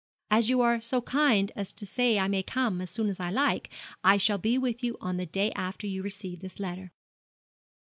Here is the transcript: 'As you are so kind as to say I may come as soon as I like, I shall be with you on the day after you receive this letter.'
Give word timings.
'As 0.31 0.49
you 0.49 0.61
are 0.61 0.81
so 0.81 0.99
kind 1.03 1.51
as 1.55 1.71
to 1.73 1.85
say 1.85 2.17
I 2.17 2.27
may 2.27 2.41
come 2.41 2.81
as 2.81 2.89
soon 2.89 3.07
as 3.07 3.19
I 3.19 3.29
like, 3.29 3.69
I 4.03 4.17
shall 4.17 4.39
be 4.39 4.57
with 4.57 4.83
you 4.83 4.97
on 4.99 5.17
the 5.17 5.27
day 5.27 5.51
after 5.51 5.85
you 5.85 6.01
receive 6.01 6.39
this 6.41 6.59
letter.' 6.59 6.91